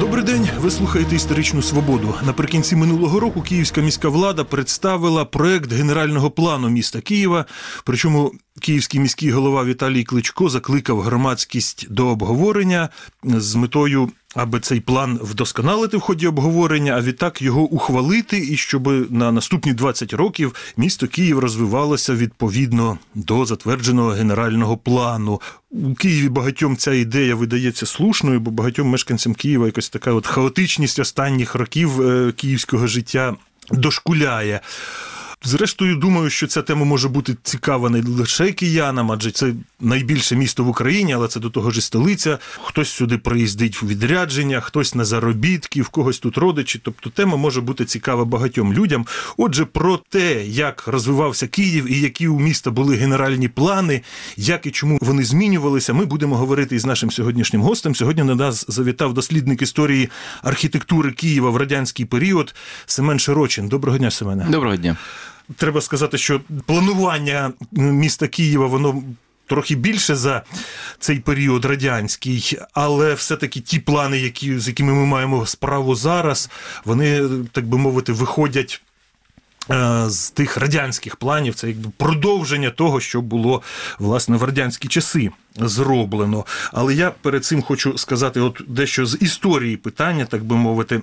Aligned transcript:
Добрий 0.00 0.24
день. 0.24 0.48
Ви 0.58 0.70
слухаєте 0.70 1.16
історичну 1.16 1.62
свободу. 1.62 2.14
Наприкінці 2.26 2.76
минулого 2.76 3.20
року 3.20 3.42
Київська 3.42 3.80
міська 3.80 4.08
влада 4.08 4.44
представила 4.44 5.24
проект 5.24 5.72
генерального 5.72 6.30
плану 6.30 6.68
міста 6.68 7.00
Києва. 7.00 7.44
Причому 7.84 8.32
київський 8.60 9.00
міський 9.00 9.30
голова 9.30 9.64
Віталій 9.64 10.04
Кличко 10.04 10.48
закликав 10.48 11.00
громадськість 11.00 11.86
до 11.90 12.06
обговорення 12.06 12.88
з 13.24 13.54
метою. 13.54 14.10
Аби 14.36 14.60
цей 14.60 14.80
план 14.80 15.18
вдосконалити 15.22 15.96
в 15.96 16.00
ході 16.00 16.26
обговорення, 16.26 16.92
а 16.96 17.00
відтак 17.00 17.42
його 17.42 17.60
ухвалити, 17.60 18.38
і 18.38 18.56
щоб 18.56 19.12
на 19.12 19.32
наступні 19.32 19.72
20 19.72 20.12
років 20.12 20.54
місто 20.76 21.06
Київ 21.08 21.38
розвивалося 21.38 22.14
відповідно 22.14 22.98
до 23.14 23.46
затвердженого 23.46 24.10
генерального 24.10 24.76
плану. 24.76 25.40
У 25.70 25.94
Києві 25.94 26.28
багатьом 26.28 26.76
ця 26.76 26.92
ідея 26.92 27.34
видається 27.34 27.86
слушною, 27.86 28.40
бо 28.40 28.50
багатьом 28.50 28.88
мешканцям 28.88 29.34
Києва 29.34 29.66
якась 29.66 29.88
така 29.88 30.12
от 30.12 30.26
хаотичність 30.26 30.98
останніх 30.98 31.54
років 31.54 32.00
е, 32.00 32.32
київського 32.32 32.86
життя 32.86 33.34
дошкуляє. 33.70 34.60
Зрештою, 35.44 35.96
думаю, 35.96 36.30
що 36.30 36.46
ця 36.46 36.62
тема 36.62 36.84
може 36.84 37.08
бути 37.08 37.36
цікава 37.42 37.90
не 37.90 38.02
лише 38.02 38.52
киянам, 38.52 39.12
адже 39.12 39.30
це 39.30 39.52
найбільше 39.80 40.36
місто 40.36 40.64
в 40.64 40.68
Україні, 40.68 41.14
але 41.14 41.28
це 41.28 41.40
до 41.40 41.50
того 41.50 41.70
ж 41.70 41.78
і 41.78 41.82
столиця. 41.82 42.38
Хтось 42.62 42.88
сюди 42.88 43.18
приїздить 43.18 43.82
у 43.82 43.86
відрядження, 43.86 44.60
хтось 44.60 44.94
на 44.94 45.04
заробітки, 45.04 45.82
в 45.82 45.88
когось 45.88 46.18
тут 46.18 46.38
родичі. 46.38 46.80
Тобто 46.82 47.10
тема 47.10 47.36
може 47.36 47.60
бути 47.60 47.84
цікава 47.84 48.24
багатьом 48.24 48.72
людям. 48.72 49.06
Отже, 49.36 49.64
про 49.64 49.96
те, 50.08 50.44
як 50.46 50.86
розвивався 50.86 51.46
Київ 51.46 51.92
і 51.92 52.00
які 52.00 52.28
у 52.28 52.40
міста 52.40 52.70
були 52.70 52.96
генеральні 52.96 53.48
плани, 53.48 54.02
як 54.36 54.66
і 54.66 54.70
чому 54.70 54.98
вони 55.00 55.24
змінювалися, 55.24 55.92
ми 55.92 56.04
будемо 56.04 56.36
говорити 56.36 56.76
із 56.76 56.86
нашим 56.86 57.10
сьогоднішнім 57.10 57.62
гостем. 57.62 57.94
Сьогодні 57.94 58.22
на 58.22 58.34
нас 58.34 58.64
завітав 58.68 59.14
дослідник 59.14 59.62
історії 59.62 60.08
архітектури 60.42 61.12
Києва 61.12 61.50
в 61.50 61.56
радянський 61.56 62.06
період 62.06 62.54
Семен 62.86 63.18
Широчин. 63.18 63.68
Доброго 63.68 63.98
дня, 63.98 64.10
Семене. 64.10 64.46
Доброго 64.50 64.76
дня. 64.76 64.96
Треба 65.56 65.80
сказати, 65.80 66.18
що 66.18 66.40
планування 66.66 67.52
міста 67.72 68.28
Києва 68.28 68.66
воно. 68.66 69.02
Трохи 69.46 69.74
більше 69.74 70.16
за 70.16 70.42
цей 70.98 71.20
період 71.20 71.64
радянський, 71.64 72.58
але 72.72 73.14
все-таки 73.14 73.60
ті 73.60 73.78
плани, 73.78 74.18
які, 74.18 74.58
з 74.58 74.68
якими 74.68 74.92
ми 74.92 75.06
маємо 75.06 75.46
справу 75.46 75.94
зараз, 75.94 76.50
вони, 76.84 77.22
так 77.52 77.66
би 77.66 77.78
мовити, 77.78 78.12
виходять 78.12 78.82
е, 79.70 80.04
з 80.10 80.30
тих 80.30 80.56
радянських 80.56 81.16
планів. 81.16 81.54
Це 81.54 81.68
якби 81.68 81.90
продовження 81.96 82.70
того, 82.70 83.00
що 83.00 83.20
було 83.20 83.62
власне 83.98 84.36
в 84.36 84.42
радянські 84.42 84.88
часи 84.88 85.30
зроблено. 85.56 86.46
Але 86.72 86.94
я 86.94 87.10
перед 87.10 87.44
цим 87.44 87.62
хочу 87.62 87.98
сказати, 87.98 88.40
от 88.40 88.62
дещо 88.68 89.06
з 89.06 89.18
історії 89.20 89.76
питання, 89.76 90.24
так 90.24 90.44
би 90.44 90.56
мовити. 90.56 91.02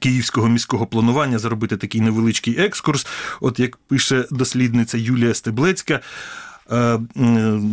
Київського 0.00 0.48
міського 0.48 0.86
планування 0.86 1.38
зробити 1.38 1.76
такий 1.76 2.00
невеличкий 2.00 2.60
екскурс. 2.60 3.06
От 3.40 3.58
як 3.58 3.76
пише 3.76 4.24
дослідниця 4.30 4.98
Юлія 4.98 5.34
Стеблецька. 5.34 6.00
Е, 6.72 6.98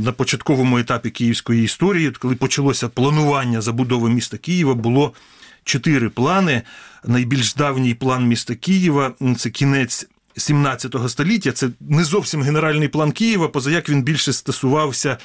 на 0.03 0.11
початковому 0.11 0.77
етапі 0.77 1.09
київської 1.09 1.63
історії, 1.63 2.11
коли 2.19 2.35
почалося 2.35 2.89
планування 2.89 3.61
забудови 3.61 4.09
міста 4.09 4.37
Києва, 4.37 4.73
було 4.73 5.13
чотири 5.63 6.09
плани. 6.09 6.61
Найбільш 7.05 7.53
давній 7.53 7.93
план 7.93 8.27
міста 8.27 8.55
Києва 8.55 9.13
це 9.37 9.49
кінець 9.49 10.07
17 10.37 10.95
століття. 11.07 11.51
Це 11.51 11.69
не 11.79 12.03
зовсім 12.03 12.41
генеральний 12.41 12.87
план 12.87 13.11
Києва, 13.11 13.47
поза 13.47 13.71
як 13.71 13.89
він 13.89 14.03
більше 14.03 14.33
стосувався 14.33 15.17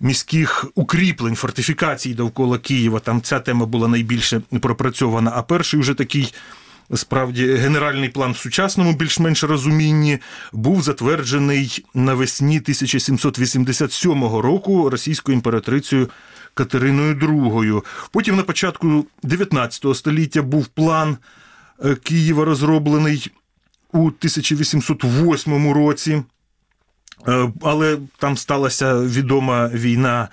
міських 0.00 0.66
укріплень, 0.74 1.36
фортифікацій 1.36 2.14
довкола 2.14 2.58
Києва. 2.58 3.00
Там 3.00 3.22
ця 3.22 3.40
тема 3.40 3.66
була 3.66 3.88
найбільше 3.88 4.42
пропрацьована. 4.60 5.32
А 5.34 5.42
перший 5.42 5.80
вже 5.80 5.94
такий. 5.94 6.34
Справді, 6.94 7.54
генеральний 7.54 8.08
план 8.08 8.32
в 8.32 8.36
сучасному 8.36 8.92
більш-менш 8.92 9.44
розумінні 9.44 10.18
був 10.52 10.82
затверджений 10.82 11.84
навесні 11.94 12.56
1787 12.56 14.24
року 14.24 14.90
російською 14.90 15.36
імператрицею 15.36 16.10
Катериною 16.54 17.14
II. 17.14 17.82
Потім 18.12 18.36
на 18.36 18.42
початку 18.42 19.06
19 19.22 19.96
століття 19.96 20.42
був 20.42 20.66
план 20.66 21.16
е, 21.84 21.94
Києва 21.94 22.44
розроблений 22.44 23.30
у 23.92 23.98
1808 23.98 25.72
році. 25.72 26.22
Е, 27.28 27.52
але 27.62 27.98
там 28.18 28.36
сталася 28.36 29.00
відома 29.00 29.68
війна 29.68 30.28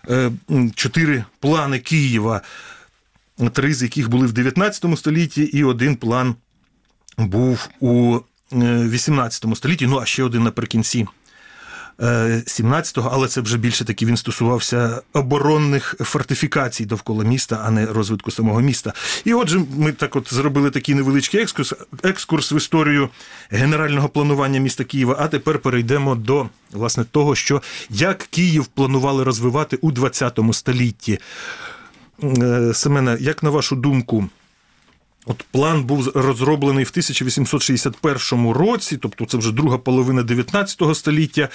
е, 0.09 0.31
чотири 0.75 1.23
плани 1.39 1.79
Києва 1.79 2.41
три 3.53 3.73
з 3.73 3.83
яких 3.83 4.09
були 4.09 4.27
в 4.27 4.33
19 4.33 4.97
столітті, 4.97 5.43
і 5.43 5.63
один 5.63 5.95
план 5.95 6.35
був 7.17 7.69
у 7.79 8.19
18 8.51 9.45
е, 9.45 9.55
столітті, 9.55 9.87
ну 9.87 9.99
а 9.99 10.05
ще 10.05 10.23
один 10.23 10.43
наприкінці 10.43 11.07
17-го, 11.99 13.09
але 13.13 13.27
це 13.27 13.41
вже 13.41 13.57
більше 13.57 13.85
таки 13.85 14.05
він 14.05 14.17
стосувався 14.17 15.01
оборонних 15.13 15.95
фортифікацій 15.99 16.85
довкола 16.85 17.23
міста, 17.23 17.61
а 17.65 17.71
не 17.71 17.85
розвитку 17.85 18.31
самого 18.31 18.61
міста. 18.61 18.93
І 19.25 19.33
отже, 19.33 19.61
ми 19.77 19.91
так 19.91 20.15
от 20.15 20.33
зробили 20.33 20.71
такий 20.71 20.95
невеличкий 20.95 21.41
екскурс, 21.41 21.73
екскурс 22.03 22.51
в 22.51 22.53
історію 22.53 23.09
генерального 23.49 24.09
планування 24.09 24.59
міста 24.59 24.83
Києва. 24.83 25.15
А 25.19 25.27
тепер 25.27 25.59
перейдемо 25.59 26.15
до 26.15 26.49
власне 26.71 27.03
того, 27.03 27.35
що 27.35 27.61
як 27.89 28.17
Київ 28.17 28.65
планували 28.65 29.23
розвивати 29.23 29.77
у 29.81 29.91
20 29.91 30.39
столітті. 30.51 31.19
Е, 32.23 32.71
Семене, 32.73 33.17
як 33.19 33.43
на 33.43 33.49
вашу 33.49 33.75
думку, 33.75 34.29
от 35.25 35.45
план 35.51 35.83
був 35.83 36.11
розроблений 36.15 36.83
в 36.83 36.89
1861 36.89 38.49
році, 38.49 38.97
тобто 38.97 39.25
це 39.25 39.37
вже 39.37 39.51
друга 39.51 39.77
половина 39.77 40.23
19 40.23 40.95
століття. 40.95 41.49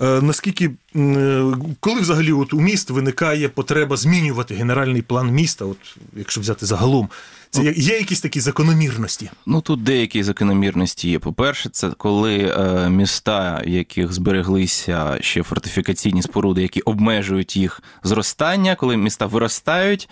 Е, 0.00 0.20
наскільки 0.22 0.70
е, 0.96 1.44
коли 1.80 2.00
взагалі 2.00 2.32
от 2.32 2.52
у 2.52 2.60
міст 2.60 2.90
виникає 2.90 3.48
потреба 3.48 3.96
змінювати 3.96 4.54
генеральний 4.54 5.02
план 5.02 5.30
міста, 5.30 5.64
от 5.64 5.96
якщо 6.16 6.40
взяти 6.40 6.66
загалом? 6.66 7.08
Це 7.50 7.62
є, 7.62 7.98
якісь 7.98 8.20
такі 8.20 8.40
закономірності? 8.40 9.30
Ну 9.46 9.60
тут 9.60 9.82
деякі 9.82 10.22
закономірності 10.22 11.10
є. 11.10 11.18
По-перше, 11.18 11.68
це 11.68 11.90
коли 11.90 12.38
е, 12.38 12.90
міста, 12.90 13.62
в 13.66 13.68
яких 13.68 14.12
збереглися 14.12 15.18
ще 15.20 15.42
фортифікаційні 15.42 16.22
споруди, 16.22 16.62
які 16.62 16.80
обмежують 16.80 17.56
їх 17.56 17.82
зростання, 18.02 18.74
коли 18.74 18.96
міста 18.96 19.26
виростають. 19.26 20.08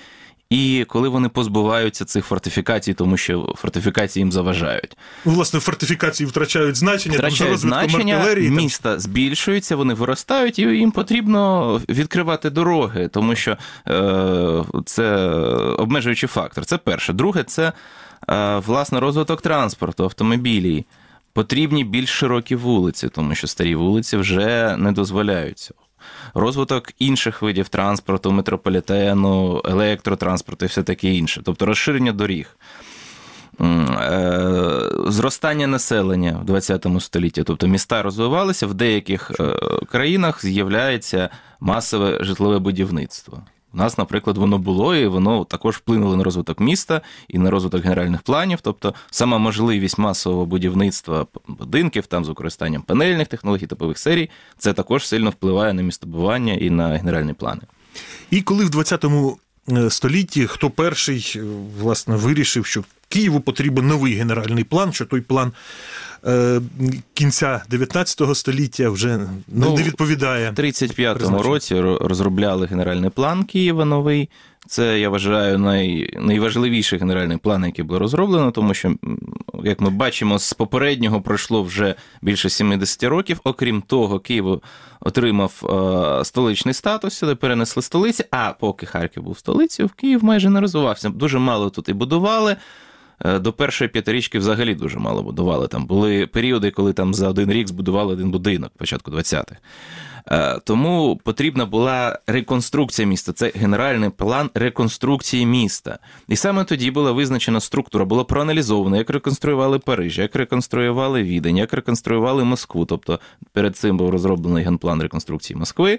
І 0.50 0.84
коли 0.88 1.08
вони 1.08 1.28
позбуваються 1.28 2.04
цих 2.04 2.24
фортифікацій, 2.24 2.94
тому 2.94 3.16
що 3.16 3.54
фортифікації 3.56 4.20
їм 4.20 4.32
заважають. 4.32 4.96
Ну, 5.24 5.32
власне, 5.32 5.60
фортифікації 5.60 6.26
втрачають 6.26 6.76
значення, 6.76 7.18
втрачають 7.18 7.60
там, 7.60 7.70
значення, 7.70 8.14
артилерії. 8.14 8.50
Міста 8.50 8.90
там... 8.90 9.00
збільшуються, 9.00 9.76
вони 9.76 9.94
виростають, 9.94 10.58
і 10.58 10.62
їм 10.62 10.90
потрібно 10.90 11.80
відкривати 11.88 12.50
дороги, 12.50 13.08
тому 13.08 13.36
що 13.36 13.56
е, 13.88 14.64
це 14.84 15.26
обмежуючий 15.78 16.28
фактор. 16.28 16.64
Це 16.64 16.78
перше. 16.78 17.12
Друге, 17.12 17.44
це 17.44 17.72
е, 18.28 18.56
власне 18.66 19.00
розвиток 19.00 19.42
транспорту, 19.42 20.04
автомобілів. 20.04 20.84
Потрібні 21.32 21.84
більш 21.84 22.10
широкі 22.10 22.56
вулиці, 22.56 23.09
тому 23.09 23.34
що 23.34 23.47
старі 23.47 23.74
вулиці 23.74 24.16
вже 24.16 24.76
не 24.76 24.92
дозволяють 24.92 25.59
цього 25.59 25.85
розвиток 26.34 26.93
інших 26.98 27.43
видів 27.43 27.69
транспорту, 27.69 28.33
метрополітену, 28.33 29.63
електротранспорту 29.65 30.65
і 30.65 30.69
все 30.69 30.83
таке 30.83 31.09
інше, 31.09 31.41
тобто 31.45 31.66
розширення 31.66 32.13
доріг. 32.13 32.57
Е, 33.60 34.91
зростання 35.07 35.66
населення 35.66 36.39
в 36.43 36.45
20 36.45 36.87
столітті, 37.01 37.43
тобто 37.43 37.66
міста 37.66 38.03
розвивалися, 38.03 38.66
в 38.66 38.75
деяких 38.75 39.33
е, 39.41 39.57
країнах 39.91 40.43
з'являється 40.43 41.28
масове 41.60 42.19
житлове 42.25 42.59
будівництво. 42.59 43.43
У 43.74 43.77
нас, 43.77 43.98
наприклад, 43.98 44.36
воно 44.36 44.59
було, 44.59 44.97
і 44.97 45.07
воно 45.07 45.45
також 45.45 45.77
вплинуло 45.77 46.16
на 46.16 46.24
розвиток 46.24 46.60
міста 46.60 47.01
і 47.28 47.39
на 47.39 47.51
розвиток 47.51 47.83
генеральних 47.83 48.22
планів. 48.22 48.59
Тобто, 48.63 48.95
сама 49.10 49.39
можливість 49.39 49.98
масового 49.98 50.47
будівництва 50.47 51.27
будинків 51.48 52.07
там 52.07 52.24
з 52.24 52.28
використанням 52.28 52.83
панельних 52.83 53.28
технологій, 53.28 53.66
типових 53.66 53.98
серій, 53.98 54.30
це 54.59 54.72
також 54.72 55.07
сильно 55.07 55.30
впливає 55.30 55.72
на 55.72 55.83
містобування 55.83 56.54
і 56.54 56.71
на 56.71 56.89
генеральні 56.89 57.33
плани. 57.33 57.60
І 58.30 58.42
коли 58.42 58.65
в 58.65 58.71
20 58.71 59.04
е, 59.04 59.91
столітті 59.91 60.47
хто 60.47 60.71
перший 60.71 61.33
е, 61.36 61.42
власне 61.80 62.16
вирішив, 62.16 62.66
що 62.66 62.84
Києву 63.09 63.41
потрібен 63.41 63.86
новий 63.86 64.15
генеральний 64.15 64.65
план, 64.65 64.92
що 64.92 65.04
той 65.04 65.21
план 65.21 65.53
кінця 67.15 67.63
19 67.71 68.36
століття 68.36 68.91
вже 68.91 69.16
не, 69.16 69.27
Ну, 69.48 69.74
не 69.74 69.83
відповідає. 69.83 70.51
В 70.51 70.54
35-му 70.54 71.42
році 71.42 71.80
розробляли 71.80 72.66
генеральний 72.66 73.10
план 73.10 73.45
Києва 73.45 73.84
новий. 73.84 74.28
Це, 74.68 75.01
я 75.01 75.09
вважаю, 75.09 75.59
най... 75.59 76.10
найважливіший 76.21 76.98
генеральний 76.98 77.36
план, 77.36 77.65
який 77.65 77.84
було 77.84 77.98
розроблено, 77.98 78.51
тому 78.51 78.74
що, 78.74 78.95
як 79.65 79.80
ми 79.80 79.91
бачимо, 79.91 80.39
з 80.39 80.53
попереднього 80.53 81.21
пройшло 81.21 81.63
вже 81.63 81.95
більше 82.22 82.51
70 82.51 83.03
років. 83.04 83.41
Окрім 83.45 83.83
того, 83.83 84.21
Київ 84.21 84.60
отримав 85.01 85.53
е, 86.21 86.24
столичний 86.24 86.74
статус, 86.74 87.15
сюди 87.15 87.34
перенесли 87.34 87.83
столиці, 87.83 88.24
а 88.30 88.53
поки 88.60 88.86
Харків 88.86 89.22
був 89.22 89.39
столицею, 89.39 89.86
в 89.86 89.92
Київ 89.92 90.24
майже 90.24 90.51
не 90.51 90.60
розвивався. 90.60 91.09
Дуже 91.09 91.39
мало 91.39 91.71
тут 91.71 91.89
і 91.89 91.92
будували. 91.92 92.57
Е, 93.24 93.39
До 93.39 93.53
першої 93.53 93.91
п'ятирічки 93.91 94.39
взагалі 94.39 94.74
дуже 94.74 94.98
мало 94.98 95.22
будували. 95.22 95.68
Там 95.68 95.86
були 95.86 96.27
періоди, 96.27 96.71
коли 96.71 96.92
там 96.92 97.15
за 97.15 97.28
один 97.28 97.53
рік 97.53 97.68
збудували 97.68 98.13
один 98.13 98.30
будинок, 98.30 98.72
початку 98.77 99.10
20-х. 99.10 99.57
Е, 100.30 100.60
Тому 100.65 101.21
потрібна 101.24 101.66
була 101.66 102.18
реконструкція 102.27 103.09
міста. 103.09 103.33
Це 103.33 103.53
генеральний 103.54 104.10
план 104.10 104.51
реконструкції 104.54 105.47
міста. 105.47 105.98
І 106.28 106.36
саме 106.36 106.65
тоді 106.65 106.91
була 106.91 107.13
визначена 107.13 107.60
структура, 107.60 108.04
було 108.04 108.24
проаналізовано, 108.24 108.97
як 108.97 109.10
реконструювали 109.10 109.78
Париж, 109.78 110.19
як 110.19 110.36
реконструювали 110.36 111.22
Відень, 111.22 111.57
як 111.57 111.72
реконструювали 111.72 112.45
Москву. 112.45 112.84
Тобто 112.84 113.21
перед 113.53 113.77
цим 113.77 113.97
був 113.97 114.10
розроблений 114.10 114.65
генплан 114.65 115.03
реконструкції 115.03 115.59
Москви. 115.59 115.98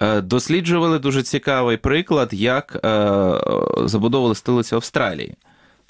Е, 0.00 0.20
Досліджували 0.20 0.98
дуже 0.98 1.22
цікавий 1.22 1.76
приклад, 1.76 2.28
як 2.32 2.80
забудовували 3.84 4.34
столицю 4.34 4.76
Австралії. 4.76 5.34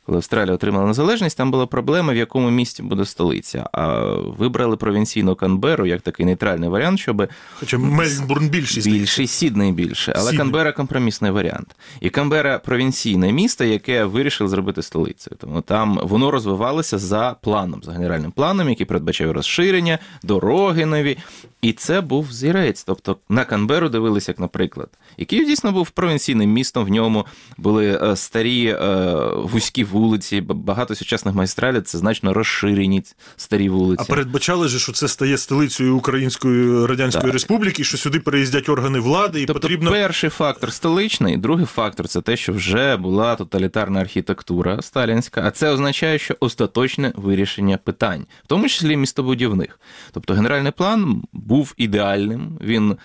Коли 0.07 0.19
Австралія 0.19 0.55
отримала 0.55 0.87
незалежність, 0.87 1.37
там 1.37 1.51
була 1.51 1.67
проблема, 1.67 2.13
в 2.13 2.17
якому 2.17 2.51
місті 2.51 2.83
буде 2.83 3.05
столиця. 3.05 3.69
А 3.73 4.05
вибрали 4.39 4.77
провінційну 4.77 5.35
Канберу 5.35 5.87
як 5.87 6.01
такий 6.01 6.27
нейтральний 6.27 6.69
варіант, 6.69 6.99
щоб 7.01 7.29
Хоча 7.61 7.79
Мельбурн 7.79 8.49
більший. 8.49 8.83
здається. 8.83 9.01
більший, 9.01 9.27
Сідней 9.27 9.73
більше. 9.73 10.13
Але 10.17 10.25
Сідней. 10.31 10.39
Канбера 10.39 10.73
компромісний 10.73 11.31
варіант. 11.31 11.77
І 12.01 12.11
Канбера 12.11 12.59
провінційне 12.59 13.33
місто, 13.33 13.65
яке 13.65 14.05
вирішили 14.05 14.51
зробити 14.51 14.83
столицею. 14.83 15.37
Тому 15.41 15.61
там 15.61 16.01
воно 16.03 16.31
розвивалося 16.31 16.99
за 16.99 17.37
планом, 17.43 17.83
за 17.83 17.93
генеральним 17.93 18.31
планом, 18.31 18.69
який 18.69 18.87
передбачав 18.87 19.31
розширення, 19.31 19.99
дороги 20.23 20.87
нові. 20.87 21.19
І 21.63 21.73
це 21.73 22.01
був 22.01 22.33
зірець. 22.33 22.85
Тобто 22.85 23.17
на 23.29 23.45
Канберу 23.45 23.89
дивилися, 23.89 24.31
як 24.33 24.39
наприклад. 24.39 24.89
І 25.17 25.25
Київ 25.25 25.47
дійсно 25.47 25.73
був 25.73 25.91
провінційним 25.91 26.51
містом. 26.53 26.85
В 26.85 26.89
ньому 26.89 27.27
були 27.59 28.01
е, 28.03 28.17
старі 28.17 28.67
е, 28.67 29.15
вузькі 29.35 29.85
вулиці, 29.85 29.96
б- 30.01 30.53
багато 30.53 30.95
сучасних 30.95 31.35
магістралів 31.35 31.83
це 31.83 31.99
значно 31.99 32.33
розширені 32.35 33.03
старі 33.37 33.69
вулиці. 33.69 34.03
А 34.09 34.11
передбачали 34.11 34.69
же, 34.69 34.79
що 34.79 34.93
це 34.93 35.09
стає 35.09 35.39
столицею 35.39 35.97
Української 35.97 36.87
Радянської 36.87 37.25
Так. 37.25 37.33
Республіки, 37.33 37.85
що 37.85 37.99
сюди 37.99 38.21
переїздять 38.21 38.69
органи 38.69 38.99
влади, 39.01 39.43
і 39.43 39.47
Тобто 39.47 39.61
потрібно. 39.61 39.91
перший 39.91 40.31
фактор 40.31 40.73
столичний, 40.73 41.37
другий 41.37 41.67
фактор 41.67 42.09
це 42.09 42.21
те, 42.21 42.37
що 42.37 42.53
вже 42.53 42.97
була 42.97 43.37
тоталітарна 43.37 44.01
архітектура 44.01 44.83
сталінська, 44.83 45.43
а 45.47 45.51
це 45.51 45.71
означає, 45.71 46.19
що 46.19 46.37
остаточне 46.41 47.13
вирішення 47.17 47.77
питань, 47.77 48.27
в 48.45 48.47
тому 48.47 48.69
числі 48.69 48.97
містобудівних. 48.97 49.81
Тобто 50.13 50.35
генеральний 50.35 50.73
план 50.73 51.23
був 51.33 51.75
ідеальним. 51.77 52.59
Він 52.61 52.97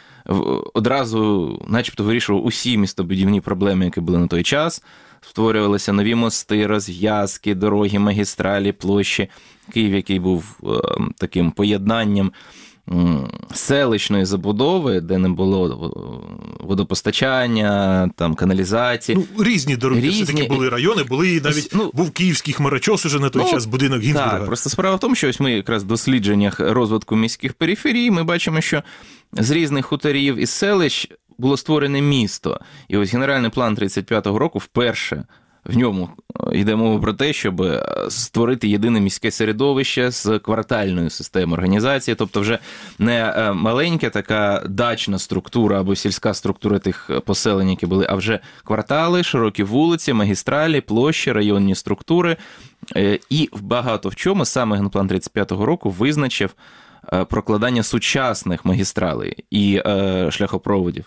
одразу, 0.74 1.60
начебто, 1.68 2.04
вирішував 2.04 2.46
усі 2.46 2.78
містобудівні 2.78 3.42
проблеми, 3.42 3.86
які 3.86 4.02
були 4.02 4.18
на 4.20 4.28
той 4.28 4.44
час. 4.44 4.84
Створювалися 5.22 5.94
нові 5.94 6.16
мости, 6.16 6.68
розв'язки, 6.68 7.56
дороги, 7.56 8.00
магістралі, 8.00 8.72
площі. 8.72 9.30
Київ, 9.74 9.94
який 9.94 10.20
був 10.20 10.60
е, 10.64 10.68
таким 11.18 11.52
поєднанням 11.52 12.32
селищної 13.54 14.26
забудови, 14.26 15.02
де 15.02 15.18
не 15.18 15.30
було 15.30 15.68
е, 15.68 16.66
водопостачання, 16.66 18.10
там 18.16 18.36
каналізації. 18.36 19.18
Ну, 19.38 19.44
різні 19.44 19.76
дороги, 19.76 20.02
Різні. 20.02 20.24
все-таки 20.24 20.48
були 20.48 20.70
райони, 20.70 21.04
були 21.04 21.36
і 21.36 21.42
навіть 21.42 21.70
Ну, 21.74 21.92
був 21.94 22.12
київський 22.12 22.54
хмарочос 22.54 23.06
уже 23.06 23.20
на 23.20 23.30
той 23.30 23.44
ну, 23.46 23.52
час 23.52 23.66
будинок 23.66 24.02
Гінзбурга. 24.02 24.38
Так, 24.38 24.46
просто 24.46 24.70
справа 24.70 24.96
в 24.96 25.00
тому, 25.00 25.16
що 25.16 25.30
ось 25.30 25.40
ми 25.40 25.52
якраз 25.52 25.84
в 25.84 25.88
дослідженнях 25.88 26.60
розвитку 26.60 27.16
міських 27.16 27.54
периферій 27.54 28.12
ми 28.12 28.24
бачимо, 28.24 28.62
що 28.62 28.84
з 29.34 29.52
різних 29.52 29.86
хуторів 29.86 30.36
і 30.38 30.46
селищ 30.46 31.10
було 31.38 31.58
створене 31.58 32.02
місто. 32.02 32.60
І 32.88 32.98
ось 32.98 33.14
генеральний 33.14 33.52
план 33.52 33.76
35-го 33.76 34.40
року 34.40 34.60
вперше. 34.60 35.26
В 35.66 35.78
ньому 35.78 36.10
е, 36.52 36.58
йде 36.58 36.76
мова 36.76 37.00
про 37.00 37.14
те, 37.14 37.34
щоб 37.34 37.62
е, 37.62 37.86
створити 38.10 38.68
єдине 38.68 39.00
міське 39.00 39.32
середовище 39.32 40.12
з 40.12 40.40
квартальною 40.40 41.10
системою 41.10 41.54
організації, 41.54 42.16
тобто 42.16 42.42
вже 42.42 42.60
не 43.00 43.34
е, 43.38 43.54
маленька 43.54 44.10
така 44.10 44.64
дачна 44.70 45.20
структура 45.20 45.80
або 45.80 45.96
сільська 45.96 46.34
структура 46.34 46.80
тих 46.80 47.10
поселень, 47.26 47.70
які 47.70 47.86
були, 47.86 48.06
а 48.10 48.16
вже 48.16 48.40
квартали, 48.64 49.24
широкі 49.24 49.64
вулиці, 49.64 50.14
магістралі, 50.14 50.82
площі, 50.82 51.32
районні 51.32 51.76
структури. 51.76 52.38
І 53.30 53.50
багато 53.62 54.10
в 54.10 54.16
чому 54.16 54.46
саме 54.46 54.78
генплан 54.78 55.08
35-го 55.08 55.66
року 55.66 55.90
визначив 55.90 56.56
прокладання 57.30 57.84
сучасних 57.84 58.66
магістралей 58.66 59.36
і 59.52 59.82
шляхопроводів. 60.30 61.06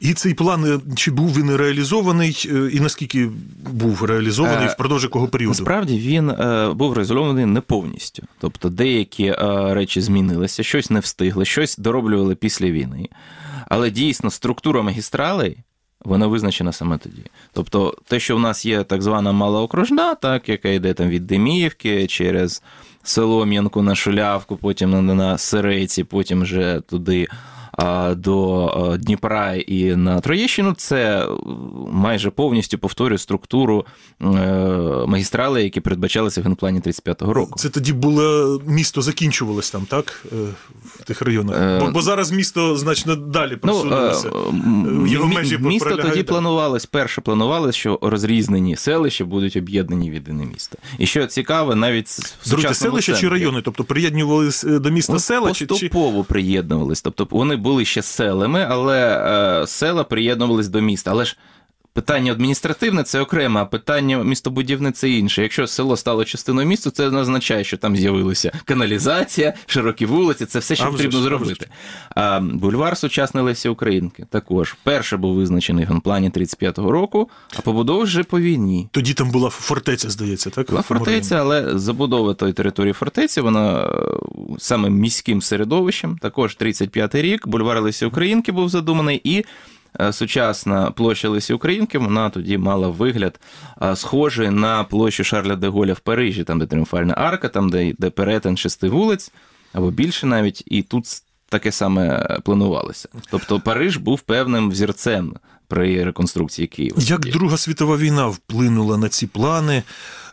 І 0.00 0.14
цей 0.14 0.34
план 0.34 0.64
е, 0.64 0.94
чи 0.96 1.10
був 1.10 1.36
він 1.36 1.56
реалізований, 1.56 2.48
е, 2.52 2.70
і 2.72 2.80
наскільки 2.80 3.30
був 3.70 4.04
реалізований, 4.04 4.66
Е, 4.66 4.70
впродовж 4.70 5.02
якого 5.02 5.28
періоду? 5.28 5.50
Насправді 5.50 5.98
він 5.98 6.32
був 6.76 6.92
реалізований 6.92 7.46
не 7.46 7.60
повністю. 7.60 8.22
Тобто 8.40 8.68
деякі 8.68 9.32
речі 9.70 10.00
змінилися, 10.00 10.62
щось 10.62 10.90
не 10.90 11.00
встигли, 11.00 11.44
щось 11.44 11.76
дороблювали 11.76 12.34
після 12.34 12.66
війни. 12.66 13.08
Але 13.68 13.90
дійсно 13.90 14.30
структура 14.30 14.82
магістралей. 14.82 15.58
Вона 16.04 16.26
визначена 16.26 16.72
саме 16.72 16.98
тоді. 16.98 17.22
Тобто, 17.52 17.96
те, 18.06 18.20
що 18.20 18.36
в 18.36 18.40
нас 18.40 18.66
є 18.66 18.84
так 18.84 19.02
звана 19.02 19.32
малоокружна, 19.32 20.14
так, 20.14 20.48
яка 20.48 20.68
йде 20.68 20.94
там 20.94 21.08
від 21.08 21.26
Деміївки 21.26 22.06
через 22.06 22.62
Солом'янку 23.02 23.82
на 23.82 23.94
Шулявку, 23.94 24.56
потім 24.56 25.16
на, 25.16 25.38
Сиреці, 25.38 26.04
потім 26.04 26.42
вже 26.42 26.82
туди 26.88 27.28
до 28.16 28.96
Дніпра 29.00 29.54
і 29.54 29.96
на 29.96 30.20
Троєщину, 30.20 30.74
це 30.76 31.20
е, 31.22 31.28
майже 31.92 32.30
повністю 32.30 32.78
повторює 32.78 33.18
структуру 33.18 33.86
е, 34.22 34.24
магістрали, 35.06 35.62
які 35.62 35.80
передбачалися 35.80 36.40
в 36.40 36.44
генплані 36.44 36.80
35-го 36.80 37.32
року. 37.32 37.54
Це 37.58 37.68
тоді 37.68 37.92
було 37.92 38.60
місто 38.66 39.02
закінчувалось 39.02 39.70
там, 39.70 39.86
так? 39.88 40.24
е, 40.32 40.36
В 41.00 41.04
тих 41.04 41.22
районах. 41.22 41.80
Бо, 41.84 41.90
бо 41.90 42.02
зараз 42.02 42.32
місто 42.32 42.76
значно 42.76 43.16
далі 43.16 43.56
просунулося. 43.56 44.30
Ну, 44.64 45.06
Його 45.06 45.28
межі 45.28 45.58
місто 45.58 45.96
тоді 45.96 46.22
планувалось, 46.22 46.86
перше 46.86 47.20
планувалось, 47.20 47.74
що 47.74 47.98
розрізнені 48.02 48.76
селища 48.76 49.24
будуть 49.24 49.56
об'єднані 49.56 50.10
в 50.10 50.14
єдине 50.14 50.46
місто. 50.46 50.78
І 50.98 51.06
що 51.06 51.26
цікаво, 51.26 51.74
навіть 51.74 52.08
в 52.08 52.50
Друзі, 52.50 52.74
селища 52.74 53.14
чи 53.14 53.28
райони? 53.28 53.62
Тобто 53.64 53.84
приєднувалися 53.84 54.78
до 54.78 54.90
міста 54.90 55.12
Ну, 55.12 55.18
села, 55.18 55.52
чи, 55.52 55.58
чи 55.58 55.66
поступово 55.66 56.24
приєднувались. 56.24 57.02
Тобто 57.02 57.28
вони 57.30 57.56
були 57.68 57.84
ще 57.84 58.02
селами, 58.02 58.66
але 58.70 58.98
е, 59.62 59.66
села 59.66 60.04
приєднувались 60.04 60.68
до 60.68 60.80
міста. 60.80 61.10
Але 61.10 61.24
ж 61.24 61.36
питання 61.98 62.32
адміністративне 62.32 63.02
це 63.02 63.20
окремо, 63.20 63.58
а 63.58 63.64
питання 63.64 64.18
містобудівне 64.18 64.92
це 64.92 65.10
інше. 65.10 65.42
Якщо 65.42 65.66
село 65.66 65.96
стало 65.96 66.24
частиною 66.24 66.68
міста, 66.68 66.90
це 66.90 67.10
не 67.10 67.18
означає, 67.18 67.64
що 67.64 67.76
там 67.76 67.96
з'явилася 67.96 68.52
каналізація, 68.64 69.54
широкі 69.66 70.06
вулиці, 70.06 70.46
це 70.46 70.58
все, 70.58 70.74
що 70.76 70.84
А 70.84 70.90
потрібно 70.90 71.18
вже 71.18 71.28
зробити. 71.28 71.68
А 72.10 72.40
бульвар 72.40 72.96
сучасної 72.96 73.46
Лесі 73.46 73.68
Українки 73.68 74.26
також 74.30 74.76
перше 74.82 75.16
був 75.16 75.36
визначений 75.36 75.84
в 75.84 75.88
генплані 75.88 76.30
35-го 76.30 76.92
року, 76.92 77.30
а 77.58 77.60
побудова 77.60 78.04
вже 78.04 78.22
по 78.22 78.40
війні. 78.40 78.88
тоді 78.90 79.14
там 79.14 79.30
була 79.30 79.50
фортеця, 79.50 80.10
здається, 80.10 80.50
так? 80.50 80.70
Була 80.70 80.82
фортеця, 80.82 81.36
але 81.36 81.78
забудова 81.78 82.34
тої 82.34 82.52
території 82.52 82.92
фортеці, 82.92 83.40
вона 83.40 83.80
е, 83.80 83.90
саме 84.58 84.90
міським 84.90 85.42
середовищем. 85.42 86.18
Також 86.18 86.56
35-й 86.60 87.22
рік, 87.22 87.48
бульвар 87.48 87.82
Лисі 87.82 88.06
Українки 88.06 88.52
був 88.52 88.68
задуманий, 88.68 89.20
і 89.24 89.44
сучасна 90.12 90.90
площа 90.90 91.28
Лисі 91.28 91.52
Українки, 91.52 91.98
вона 91.98 92.30
тоді 92.30 92.58
мала 92.58 92.88
вигляд 92.88 93.40
е, 93.82 93.96
схожий 93.96 94.50
на 94.50 94.84
площу 94.84 95.24
Шарля 95.24 95.56
де 95.56 95.68
Голля 95.68 95.92
в 95.92 96.00
Парижі, 96.00 96.44
там, 96.44 96.58
де 96.58 96.66
тріумфальна 96.66 97.14
арка, 97.16 97.48
там, 97.48 97.68
де 97.68 97.86
йде 97.86 98.10
перетин 98.10 98.56
шести 98.56 98.88
вулиць, 98.88 99.32
або 99.72 99.90
більше 99.90 100.26
навіть, 100.26 100.62
і 100.66 100.82
тут 100.82 101.04
таке 101.48 101.72
саме 101.72 102.38
планувалося. 102.44 103.08
Тобто 103.30 103.60
Париж 103.60 103.96
був 103.96 104.20
певним 104.20 104.70
взірцем 104.70 105.34
при 105.68 106.04
реконструкції 106.04 106.68
Києва. 106.68 106.96
Як 107.00 107.20
Друга 107.20 107.56
світова 107.56 107.96
війна 107.96 108.26
вплинула 108.26 108.96
на 108.96 109.08
ці 109.08 109.26
плани? 109.26 109.82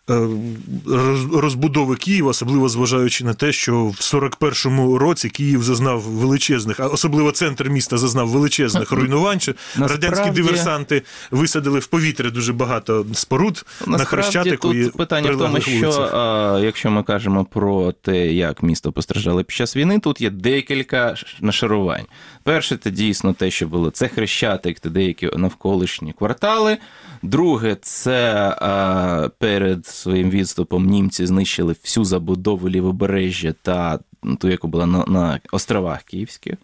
Роз- 0.08 1.38
розбудови 1.40 1.96
Києва, 1.96 2.30
особливо 2.30 2.70
зважаючи 2.70 3.24
на 3.24 3.34
те, 3.34 3.52
що 3.52 3.86
в 3.86 3.96
41-му 3.96 4.98
році 4.98 5.30
Київ 5.30 5.64
зазнав 5.64 6.02
величезних, 6.02 6.80
а 6.80 6.88
особливо 6.88 7.32
центр 7.32 7.70
міста 7.70 7.98
зазнав 7.98 8.28
величезних 8.30 8.92
руйнувань. 8.92 9.40
що 9.40 9.54
Насправді- 9.76 10.08
Радянські 10.08 10.36
диверсанти 10.42 11.02
висадили 11.32 11.80
в 11.80 11.88
повітря 11.88 12.30
дуже 12.30 12.54
багато 12.54 13.06
споруд 13.14 13.66
на 13.88 13.98
Хрещатику 13.98 14.74
і 14.74 14.90
питання 14.90 15.32
в 15.32 15.38
тому, 15.38 15.62
що 15.62 15.92
а, 16.14 16.60
якщо 16.64 16.92
ми 16.92 17.04
кажемо 17.04 17.46
про 17.46 17.92
те, 17.92 18.34
як 18.34 18.64
місто 18.64 18.92
постраждало 18.92 19.44
під 19.44 19.56
час 19.56 19.76
війни, 19.78 20.00
тут 20.00 20.22
є 20.22 20.30
декілька 20.30 21.16
нашарувань. 21.42 22.06
Перше, 22.44 22.78
це 22.78 22.92
дійсно 22.92 23.34
те, 23.34 23.52
що 23.52 23.68
було 23.68 23.90
це 23.90 24.08
хрещатик 24.08 24.80
та 24.80 24.90
деякі 24.90 25.30
навколишні 25.36 26.14
квартали. 26.14 26.78
Друге, 27.22 27.78
це 27.82 28.34
а, 28.62 29.30
перед 29.40 29.86
своїм 29.96 30.30
відступом 30.30 30.86
німці 30.86 31.26
знищили 31.26 31.76
всю 31.84 32.06
забудову 32.06 32.70
лівобережжя 32.70 33.54
та 33.62 34.00
ту, 34.40 34.50
яку 34.50 34.68
була 34.68 34.86
на, 34.86 35.06
на 35.08 35.40
островах 35.52 36.04
Київських. 36.04 36.56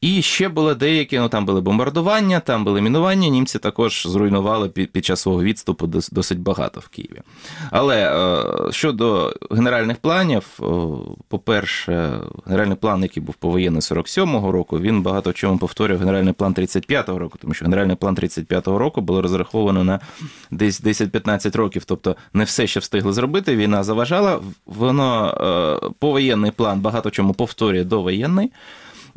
І 0.00 0.22
ще 0.22 0.48
були 0.48 0.74
деякі, 0.74 1.18
ну 1.18 1.28
там 1.28 1.46
були 1.46 1.60
бомбардування, 1.60 2.40
там 2.40 2.64
були 2.64 2.80
мінування. 2.80 3.28
Німці 3.28 3.58
також 3.58 4.06
зруйнували 4.06 4.68
під, 4.68 4.92
під 4.92 5.04
час 5.04 5.20
свого 5.20 5.42
відступу 5.42 5.86
досить 5.86 6.38
багато 6.40 6.80
в 6.80 6.88
Києві. 6.88 7.20
Але 7.70 7.96
е, 8.68 8.72
щодо 8.72 9.34
генеральних 9.50 9.96
планів, 9.96 10.46
е, 10.60 10.64
по-перше, 11.28 12.20
генеральний 12.46 12.76
план, 12.76 13.02
який 13.02 13.22
був 13.22 13.34
повоєнний 13.34 13.80
47-го 13.80 14.52
року, 14.52 14.78
він 14.80 15.02
багато 15.02 15.30
в 15.30 15.34
чому 15.34 15.58
повторює 15.58 15.96
генеральний 15.96 16.32
план 16.32 16.54
35-го 16.54 17.18
року, 17.18 17.38
тому 17.40 17.54
що 17.54 17.64
генеральний 17.64 17.96
план 17.96 18.14
35-го 18.14 18.78
року 18.78 19.00
було 19.00 19.22
розраховано 19.22 19.84
на 19.84 20.00
десь 20.50 20.82
10-15 20.82 21.56
років. 21.56 21.84
Тобто 21.84 22.16
не 22.32 22.44
все 22.44 22.66
ще 22.66 22.80
встигли 22.80 23.12
зробити. 23.12 23.56
Війна 23.56 23.82
заважала. 23.82 24.40
Воно 24.66 25.34
е, 25.84 25.88
повоєнний 25.98 26.50
план 26.50 26.80
багато 26.80 27.01
в 27.08 27.12
чому 27.12 27.34
повторює 27.34 27.84
довоєнний. 27.84 28.50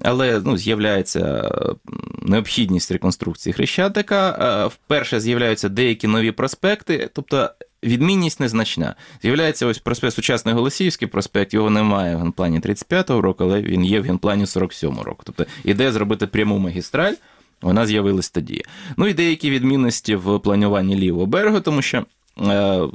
Але 0.04 0.42
ну, 0.46 0.58
з'являється 0.58 1.20
е, 1.20 1.92
необхідність 2.22 2.92
реконструкції 2.92 3.54
Хрещатика. 3.54 4.30
Е, 4.30 4.68
Вперше 4.68 5.20
з'являються 5.20 5.70
деякі 5.70 6.08
нові 6.08 6.32
проспекти, 6.32 7.10
тобто 7.14 7.50
відмінність 7.84 8.40
незначна. 8.40 8.96
З'являється 9.22 9.66
ось 9.66 9.78
проспект 9.78 10.16
сучасний 10.16 10.56
Голосіївський 10.56 11.08
проспект, 11.08 11.54
його 11.54 11.70
немає 11.70 12.16
в 12.16 12.20
генплані 12.20 12.60
35-го 12.60 13.22
року, 13.22 13.44
але 13.44 13.62
він 13.62 13.86
є 13.86 14.00
в 14.00 14.04
генплані 14.04 14.46
47-го 14.46 15.04
року. 15.04 15.22
Тобто 15.26 15.46
ідея 15.64 15.92
зробити 15.92 16.28
пряму 16.28 16.58
магістраль. 16.58 17.14
Вона 17.62 17.86
з'явилась 17.86 18.30
тоді. 18.30 18.64
Ну 18.98 19.08
і 19.08 19.14
деякі 19.14 19.50
відмінності 19.50 20.16
в 20.16 20.40
плануванні 20.40 20.96
лівого 20.96 21.26
берегу, 21.26 21.60
тому 21.60 21.82
що 21.82 22.06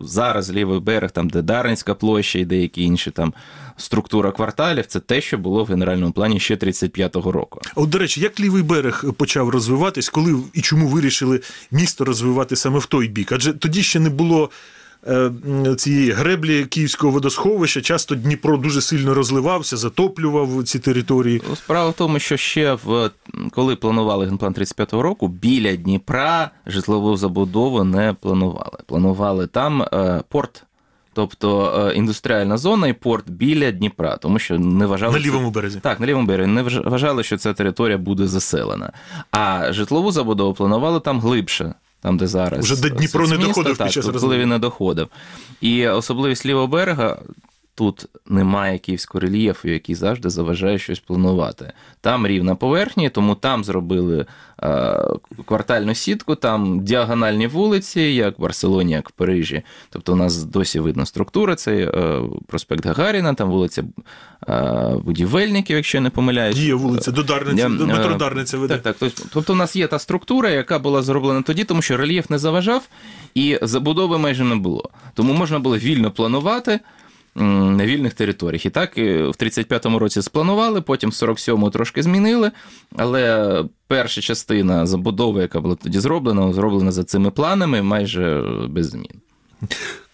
зараз 0.02 0.52
лівий 0.52 0.80
берег, 0.80 1.10
там 1.10 1.30
де 1.30 1.42
Дарницька 1.42 1.94
площа 1.94 2.38
і 2.38 2.44
деякі 2.44 2.82
інші 2.82 3.10
там 3.10 3.34
структура 3.76 4.32
кварталів, 4.32 4.86
це 4.86 5.00
те, 5.00 5.20
що 5.20 5.38
було 5.38 5.64
в 5.64 5.66
генеральному 5.66 6.12
плані 6.12 6.40
ще 6.40 6.54
35-го 6.54 7.32
року. 7.32 7.60
От, 7.74 7.88
до 7.88 7.98
речі, 7.98 8.20
як 8.20 8.40
лівий 8.40 8.62
берег 8.62 9.04
почав 9.16 9.48
розвиватись, 9.48 10.08
коли 10.08 10.36
і 10.52 10.60
чому 10.60 10.88
вирішили 10.88 11.40
місто 11.70 12.04
розвивати 12.04 12.56
саме 12.56 12.78
в 12.78 12.86
той 12.86 13.08
бік? 13.08 13.32
Адже 13.32 13.52
тоді 13.52 13.82
ще 13.82 14.00
не 14.00 14.10
було 14.10 14.44
е, 14.44 14.48
цієї 15.76 16.10
греблі 16.10 16.64
Київського 16.64 17.12
водосховища. 17.12 17.80
Часто 17.80 18.14
Дніпро 18.14 18.56
дуже 18.56 18.80
сильно 18.80 19.14
розливався, 19.14 19.76
затоплював 19.76 20.64
ці 20.64 20.78
території. 20.78 21.42
Справа 21.54 21.90
в 21.90 21.94
тому, 21.94 22.18
що 22.18 22.36
ще 22.36 22.74
в 22.84 23.10
коли 23.50 23.76
планували 23.76 24.26
генплан 24.26 24.52
35-го 24.52 25.02
року, 25.02 25.28
біля 25.28 25.76
Дніпра 25.76 26.50
житлову 26.66 27.16
забудову 27.16 27.84
не 27.84 28.12
планували. 28.20 28.78
Планували 28.86 29.46
там 29.46 29.82
е, 29.82 30.22
порт. 30.28 30.64
Тобто 31.12 31.74
е, 31.88 31.94
індустріальна 31.94 32.56
зона 32.56 32.88
і 32.88 32.92
порт 32.92 33.30
біля 33.30 33.70
Дніпра, 33.70 34.16
тому 34.16 34.38
що 34.38 34.58
не 34.58 34.86
вважали 34.86 35.12
На 35.12 35.26
лівому 35.26 35.50
березі. 35.50 35.80
Так, 35.80 36.00
на 36.00 36.06
лівому 36.06 36.26
березі 36.26 36.50
не 36.50 36.62
вважали, 36.62 37.22
що 37.22 37.36
ця 37.36 37.52
територія 37.52 37.98
буде 37.98 38.26
заселена. 38.26 38.92
А 39.30 39.72
житлову 39.72 40.12
забудову 40.12 40.54
планували 40.54 41.00
там 41.00 41.20
глибше, 41.20 41.74
там, 42.00 42.16
де 42.16 42.26
зараз. 42.26 42.64
Вже 42.64 42.80
до 42.80 42.88
Дніпро 42.88 43.28
не 43.28 43.38
доходив 43.38 43.76
так, 43.76 43.86
під 43.86 43.94
час 43.94 44.06
коли 44.20 44.38
він 44.38 44.48
не 44.48 44.58
доходив. 44.58 45.08
І 45.60 45.88
особливість 45.88 46.46
лівого 46.46 46.66
берега. 46.66 47.18
Тут 47.80 48.06
немає 48.26 48.78
київського 48.78 49.20
рельєфу, 49.20 49.68
який 49.68 49.94
завжди 49.94 50.30
заважає 50.30 50.78
щось 50.78 51.00
планувати. 51.00 51.72
Там 52.00 52.26
рівна 52.26 52.54
поверхня, 52.54 53.08
тому 53.08 53.34
там 53.34 53.64
зробили 53.64 54.26
е, 54.62 55.04
квартальну 55.44 55.94
сітку, 55.94 56.34
там 56.34 56.80
діагональні 56.80 57.46
вулиці, 57.46 58.00
як 58.00 58.38
в 58.38 58.42
Барселоні, 58.42 58.92
як 58.92 59.08
в 59.08 59.12
Парижі. 59.12 59.62
Тобто 59.90 60.12
у 60.12 60.16
нас 60.16 60.44
досі 60.44 60.80
видно 60.80 61.06
структура. 61.06 61.54
Це 61.54 61.72
е, 61.76 62.20
проспект 62.46 62.86
Гагаріна, 62.86 63.34
там 63.34 63.50
вулиця 63.50 63.84
е, 64.48 64.94
будівельників, 65.04 65.76
якщо 65.76 65.98
я 65.98 66.02
не 66.02 66.10
помиляюсь. 66.10 66.56
Діє 66.56 66.74
вулиця 66.74 67.10
до 67.12 67.22
Дарниці, 67.22 67.60
Я, 67.60 67.68
до 67.68 67.86
метро 67.86 68.18
е, 68.26 68.56
веде. 68.56 68.78
Так, 68.78 68.96
так. 68.96 69.12
Тобто 69.32 69.52
у 69.52 69.56
нас 69.56 69.76
є 69.76 69.86
та 69.86 69.98
структура, 69.98 70.50
яка 70.50 70.78
була 70.78 71.02
зроблена 71.02 71.42
тоді, 71.42 71.64
тому 71.64 71.82
що 71.82 71.96
рельєф 71.96 72.30
не 72.30 72.38
заважав 72.38 72.88
і 73.34 73.58
забудови 73.62 74.18
майже 74.18 74.44
не 74.44 74.56
було. 74.56 74.90
Тому 75.14 75.32
можна 75.32 75.58
було 75.58 75.78
вільно 75.78 76.10
планувати. 76.10 76.80
На 77.34 77.86
вільних 77.86 78.14
територіях. 78.14 78.66
І 78.66 78.70
так 78.70 78.96
в 78.96 79.34
35-му 79.40 79.98
році 79.98 80.22
спланували, 80.22 80.80
потім 80.80 81.10
в 81.10 81.12
47-му 81.12 81.70
трошки 81.70 82.02
змінили. 82.02 82.50
Але 82.96 83.64
перша 83.86 84.20
частина 84.20 84.86
забудови, 84.86 85.42
яка 85.42 85.60
була 85.60 85.74
тоді 85.74 86.00
зроблена, 86.00 86.52
зроблена 86.52 86.92
за 86.92 87.04
цими 87.04 87.30
планами, 87.30 87.82
майже 87.82 88.44
без 88.68 88.90
змін. 88.90 89.20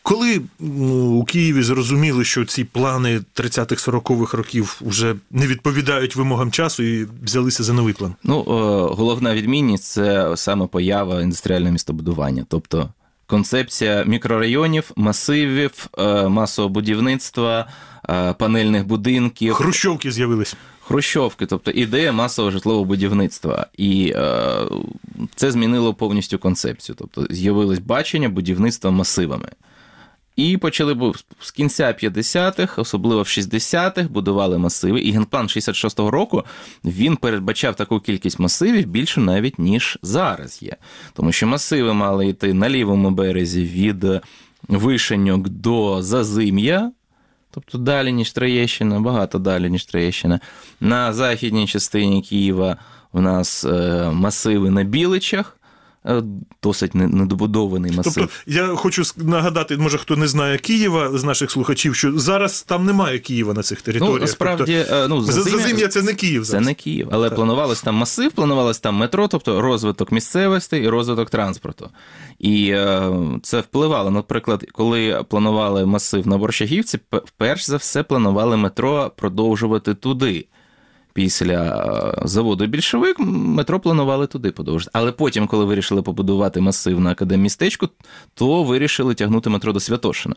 Коли 0.09 0.41
у 1.19 1.25
Києві 1.25 1.63
зрозуміли, 1.63 2.25
що 2.25 2.45
ці 2.45 2.65
плани 2.65 3.21
30-х, 3.35 3.89
40-х 3.89 4.37
років 4.37 4.81
вже 4.81 5.15
не 5.31 5.47
відповідають 5.47 6.17
вимогам 6.17 6.51
часу 6.51 6.83
і 6.83 7.07
взялися 7.25 7.63
за 7.63 7.73
новий 7.73 7.95
план. 7.95 8.15
Ну, 8.25 8.41
е, 8.41 8.45
головна 8.95 9.35
відмінність 9.35 9.85
це 9.85 10.37
саме 10.37 10.67
поява 10.67 11.23
індустріального 11.23 11.73
містобудування, 11.73 12.47
тобто 12.49 12.89
концепція 13.27 14.05
мікрорайонів, 14.05 14.91
масивів, 14.97 15.87
е, 15.99 16.29
масового 16.29 16.73
будівництва, 16.73 17.69
е, 18.09 18.33
панельних 18.33 18.87
будинків, 18.87 19.55
Хрущовки 19.55 20.11
з'явились. 20.13 20.57
хрущовки, 20.81 21.47
тобто 21.47 21.71
ідея 21.71 22.13
масового 22.13 22.51
житлового 22.53 22.85
будівництва. 22.85 23.67
І 23.77 24.13
е, 24.17 24.57
це 25.35 25.51
змінило 25.51 25.95
повністю 25.95 26.39
концепцію. 26.39 26.97
Тобто 26.99 27.27
з'явилось 27.31 27.79
бачення 27.79 28.29
будівництва 28.29 28.91
масивами. 28.91 29.49
І 30.37 30.57
почали 30.57 31.13
з 31.41 31.51
кінця 31.51 31.85
50-х, 31.89 32.81
особливо 32.81 33.23
в 33.23 33.27
60-х, 33.27 34.03
будували 34.03 34.59
масиви. 34.59 35.01
І 35.01 35.13
генплан 35.13 35.47
66-го 35.47 36.11
року 36.11 36.45
він 36.85 37.17
передбачав 37.17 37.75
таку 37.75 38.01
кількість 38.01 38.39
масивів 38.39 38.87
більше 38.87 39.21
навіть 39.21 39.59
ніж 39.59 39.99
зараз 40.03 40.63
є. 40.63 40.77
Тому 41.13 41.33
що 41.33 41.47
масиви 41.47 41.93
мали 41.93 42.27
йти 42.27 42.55
на 42.55 42.69
лівому 42.69 43.11
березі 43.11 43.65
від 43.65 44.07
Вишеньок 44.69 45.49
до 45.49 46.03
Зазим'я, 46.03 46.93
тобто 47.51 47.79
далі, 47.79 48.13
ніж 48.13 48.33
Троєщина, 48.33 49.01
багато 49.01 49.39
далі, 49.39 49.71
ніж 49.71 49.85
Троєщина. 49.85 50.41
На 50.81 51.13
західній 51.13 51.67
частині 51.67 52.23
Києва 52.23 52.77
у 53.13 53.21
нас 53.21 53.65
е, 53.65 54.11
масиви 54.13 54.71
на 54.71 54.83
Біличах, 54.85 55.57
досить 56.63 56.95
недобудований 56.95 57.93
масив. 57.97 58.15
Тобто, 58.15 58.31
я 58.47 58.67
хочу 58.67 59.03
нагадати, 59.17 59.77
може 59.77 59.99
хто 59.99 60.17
не 60.17 60.29
знає 60.29 60.59
Києва 60.59 61.19
з 61.19 61.25
наших 61.25 61.51
слухачів, 61.51 61.95
що 61.95 62.19
зараз 62.19 62.63
там 62.63 62.85
немає 62.85 63.19
Києва 63.19 63.55
на 63.55 63.63
цих 63.63 63.81
територіях. 63.83 64.21
Ну, 64.21 64.27
справді, 64.27 64.73
е, 64.91 65.07
ну, 65.09 65.17
тобто, 65.17 65.33
за- 65.33 65.43
Зазим'я- 65.51 65.89
це 65.89 66.03
не 66.03 66.15
Київ. 66.15 66.47
Це 66.47 66.61
не 66.61 66.75
Київ, 66.75 67.09
але 67.13 67.31
планувалось 67.31 67.83
там 67.83 67.95
масив, 67.95 68.33
планувалось 68.33 68.81
там 68.81 68.95
метро, 68.95 69.29
тобто 69.29 69.61
розвиток 69.61 70.13
місцевості 70.13 70.77
і 70.77 70.89
розвиток 70.89 71.31
транспорту. 71.31 71.91
І 72.39 72.69
е, 72.71 73.13
це 73.43 73.61
впливало. 73.61 74.11
Наприклад, 74.11 74.65
коли 74.73 75.25
планували 75.29 75.87
масив 75.87 76.27
на 76.27 76.39
Борщагівці, 76.39 76.99
перш 77.37 77.67
за 77.67 77.77
все 77.77 78.03
планували 78.03 78.57
метро 78.57 79.13
продовжувати 79.17 79.95
туди. 79.95 80.47
Після 81.17 81.55
е, 82.23 82.27
заводу 82.29 82.67
більшовик 82.67 83.17
метро 83.19 83.81
планували 83.81 84.27
туди 84.27 84.51
подовжити. 84.51 84.91
Але 84.95 85.13
потім, 85.13 85.47
коли 85.47 85.65
вирішили 85.65 86.03
побудувати 86.03 86.61
масив 86.61 87.01
на 87.01 87.11
академмістечку, 87.11 87.89
то 88.35 88.63
вирішили 88.63 89.15
тягнути 89.15 89.51
метро 89.51 89.73
до 89.73 89.81
Святошина. 89.81 90.37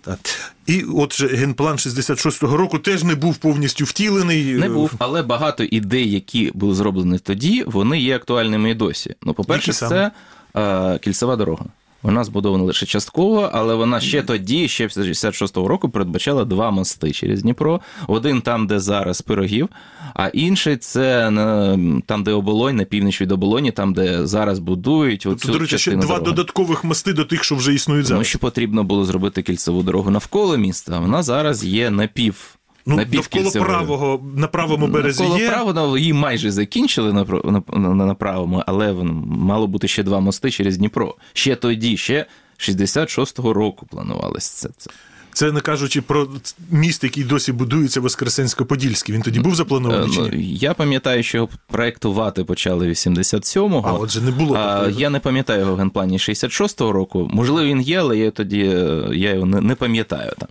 Так. 0.00 0.18
І 0.66 0.84
отже, 0.94 1.26
генплан 1.28 1.76
66-го 1.76 2.56
року 2.56 2.78
теж 2.78 3.04
не 3.04 3.14
був 3.14 3.36
повністю 3.36 3.84
втілений. 3.84 4.44
Не 4.54 4.68
був, 4.68 4.92
але 4.98 5.22
багато 5.22 5.64
ідей, 5.64 6.10
які 6.10 6.50
були 6.54 6.74
зроблені 6.74 7.18
тоді, 7.18 7.64
вони 7.66 8.00
є 8.00 8.16
актуальними 8.16 8.70
і 8.70 8.74
досі. 8.74 9.14
Ну, 9.22 9.34
по-перше, 9.34 9.72
це 9.72 10.10
е, 10.56 10.98
кільцева 10.98 11.36
дорога. 11.36 11.64
Вона 12.04 12.24
збудована 12.24 12.64
лише 12.64 12.86
частково, 12.86 13.50
але 13.52 13.74
вона 13.74 14.00
ще 14.00 14.22
тоді, 14.22 14.68
ще 14.68 14.86
в 14.86 14.90
66-го 14.90 15.68
року, 15.68 15.88
передбачала 15.88 16.44
два 16.44 16.70
мости 16.70 17.10
через 17.10 17.42
Дніпро. 17.42 17.80
Один 18.06 18.40
там, 18.40 18.66
де 18.66 18.80
зараз 18.80 19.22
пирогів, 19.22 19.68
а 20.14 20.28
інший 20.28 20.76
це 20.76 21.30
на, 21.30 21.78
там, 22.06 22.24
де 22.24 22.32
оболонь, 22.32 22.76
на 22.76 22.84
північ 22.84 23.20
від 23.20 23.32
оболоні, 23.32 23.72
там, 23.72 23.94
де 23.94 24.26
зараз 24.26 24.58
будують. 24.58 25.20
Тобто, 25.22 25.52
до 25.52 25.58
речі, 25.58 25.78
ще 25.78 25.90
два 25.90 26.00
дороги. 26.00 26.24
додаткових 26.24 26.84
мости 26.84 27.12
до 27.12 27.24
тих, 27.24 27.44
що 27.44 27.54
вже 27.54 27.74
існують 27.74 28.08
Тому 28.08 28.24
що 28.24 28.38
потрібно 28.38 28.84
було 28.84 29.04
зробити 29.04 29.42
кільцеву 29.42 29.82
дорогу 29.82 30.10
навколо 30.10 30.56
міста. 30.56 30.98
Вона 30.98 31.22
зараз 31.22 31.64
є 31.64 31.90
напів. 31.90 32.58
Ну, 32.86 32.96
довкола 32.96 33.18
напівкільцевою. 33.18 33.70
правого 33.70 34.20
на 34.36 34.46
правому 34.46 34.86
березі 34.86 35.22
Навколо 35.22 35.40
є. 35.40 35.50
правого 35.50 35.98
її 35.98 36.12
майже 36.12 36.50
закінчили 36.50 37.12
на, 37.12 37.24
на, 37.44 37.62
на, 37.88 38.06
на 38.06 38.14
правому, 38.14 38.62
але 38.66 38.92
мало 39.26 39.66
бути 39.66 39.88
ще 39.88 40.02
два 40.02 40.20
мости 40.20 40.50
через 40.50 40.78
Дніпро. 40.78 41.14
Ще 41.32 41.56
тоді, 41.56 41.96
ще 41.96 42.26
66-го 42.58 43.52
року 43.52 43.86
планувалось 43.90 44.48
це. 44.48 44.68
це. 44.76 44.90
Це 45.34 45.52
не 45.52 45.60
кажучи 45.60 46.02
про 46.02 46.28
міст, 46.70 47.04
який 47.04 47.24
досі 47.24 47.52
будується 47.52 48.00
Воскресенсько-Подільський. 48.00 49.12
Він 49.12 49.22
тоді 49.22 49.40
був 49.40 49.52
Е, 49.52 49.56
запланований 49.56 50.10
чи 50.10 50.20
ну, 50.20 50.28
ні? 50.28 50.54
Я 50.54 50.74
пам'ятаю, 50.74 51.22
що 51.22 51.38
його 51.38 51.48
проектувати 51.66 52.44
почали 52.44 52.88
87-го. 52.88 53.88
А 53.88 53.92
отже, 53.92 54.20
не 54.20 54.30
було 54.30 54.54
А, 54.56 54.88
я 54.88 55.10
не 55.10 55.20
пам'ятаю 55.20 55.60
його 55.60 55.74
в 55.74 55.78
генплані 55.78 56.16
66-го 56.16 56.92
року. 56.92 57.30
Можливо, 57.32 57.68
він 57.68 57.80
є, 57.80 58.00
але 58.00 58.18
я 58.18 58.30
тоді 58.30 58.60
е, 58.60 59.08
я 59.12 59.34
його 59.34 59.46
не 59.46 59.74
пам'ятаю 59.74 60.32
там. 60.38 60.48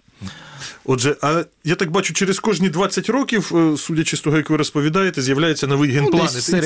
Отже, 0.86 1.16
а 1.22 1.44
я 1.64 1.76
так 1.76 1.92
бачу, 1.92 2.14
через 2.14 2.40
кожні 2.40 2.70
20 2.70 3.10
років, 3.10 3.52
е, 3.56 3.78
судячи 3.78 4.18
з 4.18 4.22
того, 4.22 4.38
як 4.38 4.50
ви 4.50 4.58
розповідаєте, 4.58 5.22
з'являється 5.22 5.68
новий 5.68 5.92
генплан. 5.92 6.22
Ну, 6.26 6.34
десь 6.34 6.50
І 6.50 6.52
це- 6.52 6.58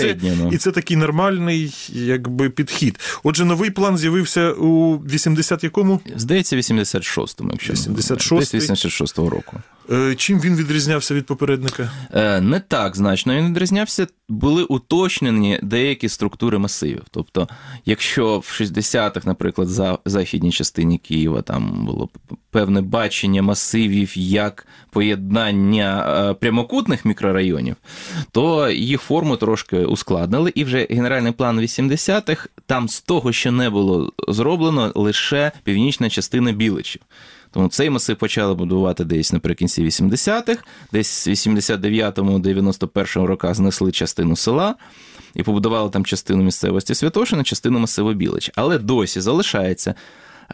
ну. 0.43 0.49
І 0.53 0.57
це 0.57 0.71
такий 0.71 0.97
нормальний 0.97 1.73
якби, 1.93 2.49
підхід. 2.49 2.99
Отже, 3.23 3.45
новий 3.45 3.69
план 3.69 3.97
з'явився 3.97 4.51
у 4.51 4.97
80 4.97 5.63
якому? 5.63 6.01
Здається, 6.15 6.55
86-му, 6.55 7.49
якщо 7.51 7.73
не 7.73 7.79
86-й. 7.79 8.57
86-го 8.59 9.29
року. 9.29 9.57
Е, 9.91 10.15
Чим 10.15 10.39
він 10.39 10.55
відрізнявся 10.55 11.13
від 11.13 11.25
попередника? 11.25 11.91
Е, 12.13 12.41
Не 12.41 12.59
так 12.59 12.95
значно 12.95 13.35
він 13.35 13.45
відрізнявся. 13.45 14.07
Були 14.29 14.63
уточнені 14.63 15.59
деякі 15.63 16.09
структури 16.09 16.57
масивів. 16.57 17.03
Тобто, 17.11 17.47
якщо 17.85 18.39
в 18.39 18.57
60-х, 18.61 19.27
наприклад, 19.27 19.67
за 19.67 19.97
західній 20.05 20.51
частині 20.51 20.97
Києва 20.97 21.41
там 21.41 21.85
було 21.85 22.09
певне 22.51 22.81
бачення 22.81 23.41
масивів 23.41 24.17
як 24.17 24.67
поєднання 24.91 26.05
е, 26.29 26.33
прямокутних 26.33 27.05
мікрорайонів, 27.05 27.75
то 28.31 28.69
їх 28.69 29.01
форму 29.01 29.37
трошки 29.37 29.77
ускладнили. 29.77 30.51
І 30.55 30.63
вже 30.63 30.87
генеральний 30.89 31.31
план 31.31 31.59
80-х 31.59 32.49
там 32.65 32.89
з 32.89 33.01
того, 33.01 33.31
що 33.31 33.51
не 33.51 33.69
було 33.69 34.11
зроблено, 34.27 34.91
лише 34.95 35.51
північна 35.63 36.09
частина 36.09 36.51
Біличів. 36.51 37.01
Тому 37.51 37.67
цей 37.69 37.89
масив 37.89 38.15
почали 38.15 38.53
будувати 38.53 39.03
десь 39.03 39.33
наприкінці 39.33 39.83
80-х, 39.83 40.63
десь 40.93 41.27
в 41.27 41.29
89-му, 41.29 42.39
91-му 42.39 43.27
роках 43.27 43.55
знесли 43.55 43.91
частину 43.91 44.35
села 44.35 44.75
і 45.35 45.43
побудували 45.43 45.89
там 45.89 46.05
частину 46.05 46.43
місцевості 46.43 46.95
Святошина, 46.95 47.43
частину 47.43 47.79
масиву 47.79 48.13
Білич. 48.13 48.51
Але 48.55 48.77
досі 48.79 49.21
залишається. 49.21 49.95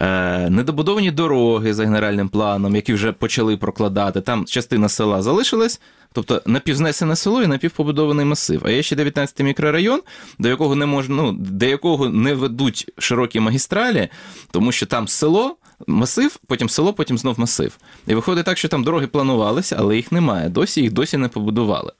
е, 0.01 0.49
Недобудовані 0.49 1.11
дороги 1.11 1.73
за 1.73 1.83
генеральним 1.83 2.29
планом, 2.29 2.75
які 2.75 2.93
вже 2.93 3.11
почали 3.11 3.57
прокладати. 3.57 4.21
Там 4.21 4.45
частина 4.45 4.89
села 4.89 5.21
залишилась, 5.21 5.81
тобто 6.13 6.41
напівзнесене 6.45 7.15
село 7.15 7.43
і 7.43 7.47
напівпобудований 7.47 8.25
масив. 8.25 8.61
А 8.65 8.69
є 8.71 8.83
ще 8.83 8.95
19-й 8.95 9.43
мікрорайон, 9.43 10.01
до 10.39 10.49
якого 10.49 10.75
не 10.75 10.85
можна, 10.85 11.15
ну, 11.15 11.31
до 11.31 11.65
якого 11.65 12.09
не 12.09 12.33
ведуть 12.33 12.91
широкі 12.97 13.39
магістралі, 13.39 14.07
тому 14.51 14.71
що 14.71 14.85
там 14.85 15.07
село, 15.07 15.57
масив, 15.87 16.39
потім 16.47 16.69
село, 16.69 16.93
потім 16.93 17.17
знов 17.17 17.39
масив. 17.39 17.77
І 18.07 18.15
виходить 18.15 18.45
так, 18.45 18.57
що 18.57 18.67
там 18.67 18.83
дороги 18.83 19.07
планувалися, 19.07 19.75
але 19.79 19.95
їх 19.95 20.11
немає. 20.11 20.49
Досі 20.49 20.81
їх 20.81 20.91
досі 20.91 21.17
не 21.17 21.27
побудували. 21.27 21.91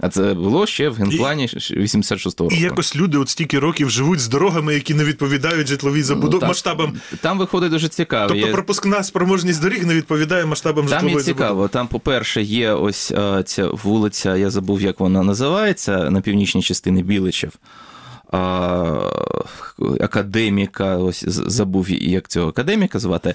А 0.00 0.08
це 0.08 0.34
було 0.34 0.66
ще 0.66 0.88
в 0.88 0.94
генплані 0.94 1.46
86-го 1.46 2.44
року. 2.44 2.54
І 2.54 2.60
якось 2.60 2.96
люди 2.96 3.18
от 3.18 3.28
стільки 3.28 3.58
років 3.58 3.90
живуть 3.90 4.20
з 4.20 4.28
дорогами, 4.28 4.74
які 4.74 4.94
не 4.94 5.04
відповідають 5.04 5.66
житловій 5.68 6.02
забудові 6.02 6.40
Ну, 6.42 6.48
масштабам. 6.48 6.92
Там 7.20 7.38
виходить 7.38 7.70
дуже 7.70 7.88
цікаво. 7.88 8.28
Тобто 8.34 8.52
пропускна 8.52 9.02
спроможність 9.02 9.62
доріг 9.62 9.86
не 9.86 9.94
відповідає 9.94 10.44
масштабам 10.46 10.86
Там 10.86 10.98
житлової 10.98 11.16
є 11.16 11.22
цікаво. 11.22 11.68
Там, 11.68 11.88
по-перше, 11.88 12.42
є 12.42 12.72
ось 12.72 13.10
е, 13.10 13.42
ця 13.46 13.68
вулиця, 13.68 14.36
я 14.36 14.50
забув, 14.50 14.82
як 14.82 15.00
вона 15.00 15.22
називається, 15.22 16.10
на 16.10 16.20
північній 16.20 16.62
частині 16.62 17.02
Біличів. 17.02 17.52
Академіка, 20.00 20.96
ось 20.96 21.24
забув, 21.28 21.90
як 21.90 22.28
цього 22.28 22.48
академіка 22.48 22.98
звати. 22.98 23.34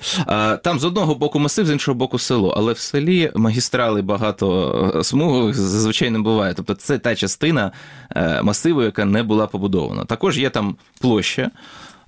Там 0.63 0.79
з 0.79 0.83
одного 0.83 1.15
боку 1.15 1.39
масив, 1.39 1.65
з 1.65 1.71
іншого 1.71 1.95
боку 1.95 2.19
село. 2.19 2.53
Але 2.57 2.73
в 2.73 2.77
селі 2.77 3.31
магістрали 3.35 4.01
багато 4.01 4.91
е, 4.95 5.03
смугових 5.03 5.55
зазвичай 5.55 6.09
не 6.09 6.19
буває. 6.19 6.53
Тобто 6.53 6.73
це 6.73 6.97
та 6.97 7.15
частина 7.15 7.71
е, 8.15 8.41
масиву, 8.41 8.83
яка 8.83 9.05
не 9.05 9.23
була 9.23 9.47
побудована. 9.47 10.05
Також 10.05 10.37
є 10.37 10.49
там 10.49 10.75
площа, 11.01 11.51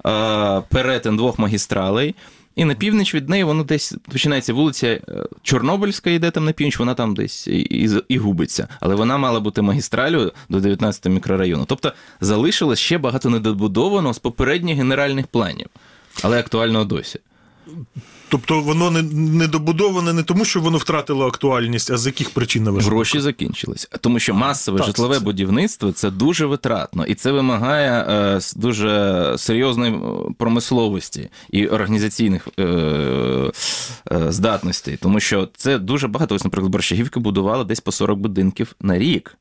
е, 0.05 0.61
перетин 0.69 1.17
двох 1.17 1.39
магістралей. 1.39 2.15
І 2.55 2.65
на 2.65 2.75
північ 2.75 3.15
від 3.15 3.29
неї 3.29 3.43
воно 3.43 3.63
десь 3.63 3.95
починається 4.11 4.53
вулиця 4.53 4.87
е, 4.87 5.01
Чорнобильська, 5.41 6.09
йде 6.09 6.31
там 6.31 6.45
на 6.45 6.51
північ, 6.51 6.79
вона 6.79 6.93
там 6.93 7.15
десь 7.15 7.47
і, 7.47 7.59
і, 7.59 7.89
і 8.07 8.17
губиться. 8.17 8.67
Але 8.79 8.95
вона 8.95 9.17
мала 9.17 9.39
бути 9.39 9.61
магістралю 9.61 10.31
до 10.49 10.59
19 10.59 11.05
мікрорайону. 11.05 11.65
Тобто 11.65 11.93
залишилось 12.21 12.79
ще 12.79 12.97
багато 12.97 13.29
недобудованого 13.29 14.13
з 14.13 14.19
попередніх 14.19 14.77
генеральних 14.77 15.27
планів, 15.27 15.67
але 16.23 16.39
актуального 16.39 16.85
досі. 16.85 17.19
Тобто 18.29 18.61
воно 18.61 18.91
не, 18.91 19.01
не 19.13 19.47
добудоване 19.47 20.13
не 20.13 20.23
тому, 20.23 20.45
що 20.45 20.61
воно 20.61 20.77
втратило 20.77 21.27
актуальність, 21.27 21.91
а 21.91 21.97
з 21.97 22.05
яких 22.05 22.29
причин 22.29 22.63
на 22.63 22.71
ваш 22.71 22.85
Гроші 22.85 23.19
закінчились. 23.19 23.89
Тому 24.01 24.19
що 24.19 24.33
масове 24.33 24.77
Так, 24.77 24.87
житлове 24.87 25.15
це- 25.15 25.21
будівництво 25.23 25.91
це 25.91 26.11
дуже 26.11 26.45
витратно, 26.45 27.05
і 27.05 27.15
це 27.15 27.31
вимагає 27.31 27.91
е, 28.09 28.39
дуже 28.55 29.33
серйозної 29.37 29.93
е, 29.93 29.99
промисловості 30.37 31.29
і 31.51 31.67
організаційних 31.67 32.47
е, 32.59 32.63
е, 32.63 33.51
здатностей. 34.31 34.97
Тому 34.97 35.19
що 35.19 35.49
це 35.57 35.79
дуже 35.79 36.07
багато. 36.07 36.35
Ось, 36.35 36.43
наприклад, 36.43 36.71
Борщагівки 36.71 37.19
будували 37.19 37.63
десь 37.63 37.79
по 37.79 37.91
40 37.91 38.19
будинків 38.19 38.75
на 38.81 38.97
рік. 38.97 39.37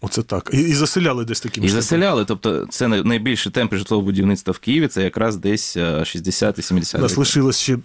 Оце 0.00 0.22
так. 0.22 0.50
І, 0.52 0.60
і 0.60 0.74
заселяли 0.74 1.24
десь 1.24 1.40
таким 1.40 1.64
І 1.64 1.68
заселяли. 1.68 2.24
Тобто, 2.24 2.66
це 2.70 2.88
найбільші 2.88 3.08
найбільший 3.08 3.52
темп 3.52 3.74
житлового 3.74 4.06
будівництва 4.06 4.52
в 4.52 4.58
Києві. 4.58 4.88
Це 4.88 5.02
якраз 5.02 5.36
десь 5.36 5.76
е, 5.76 6.04
60 6.04 6.58
і 6.58 6.62
70 6.62 7.00
У 7.00 7.02
нас 7.02 7.16
лишилось 7.16 7.60
ще 7.60 7.78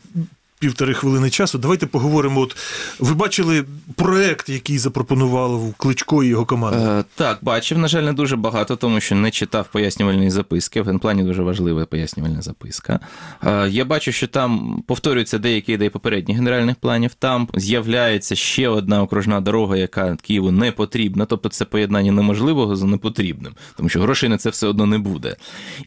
півтори 0.61 0.93
хвилини 0.93 1.29
часу. 1.29 1.57
Давайте 1.57 1.85
поговоримо. 1.85 2.41
От 2.41 2.57
ви 2.99 3.13
бачили 3.13 3.65
проект, 3.95 4.49
який 4.49 4.77
запропонував 4.77 5.73
Кличко 5.77 6.23
і 6.23 6.27
його 6.27 6.45
команда. 6.45 6.99
Е, 6.99 7.03
так, 7.15 7.39
бачив, 7.41 7.77
на 7.77 7.87
жаль, 7.87 8.03
не 8.03 8.13
дуже 8.13 8.35
багато, 8.35 8.75
тому 8.75 8.99
що 8.99 9.15
не 9.15 9.31
читав 9.31 9.67
пояснювальної 9.71 10.29
записки. 10.29 10.81
В 10.81 10.85
генплані 10.85 11.23
дуже 11.23 11.43
важлива 11.43 11.85
пояснювальна 11.85 12.41
записка. 12.41 12.99
Е, 13.43 13.69
я 13.69 13.85
бачу, 13.85 14.11
що 14.11 14.27
там 14.27 14.83
повторюються 14.87 15.37
деякі 15.37 15.73
ідеї 15.73 15.89
попередніх 15.89 16.37
генеральних 16.37 16.75
планів. 16.75 17.13
Там 17.13 17.47
з'являється 17.55 18.35
ще 18.35 18.69
одна 18.69 19.01
окружна 19.01 19.41
дорога, 19.41 19.77
яка 19.77 20.17
Києву 20.21 20.51
не 20.51 20.71
потрібна. 20.71 21.25
Тобто 21.25 21.49
це 21.49 21.65
поєднання 21.65 22.11
неможливого 22.11 22.75
з 22.75 22.83
непотрібним, 22.83 23.53
тому 23.77 23.89
що 23.89 24.01
грошей 24.01 24.29
на 24.29 24.37
це 24.37 24.49
все 24.49 24.67
одно 24.67 24.85
не 24.85 24.97
буде. 24.97 25.35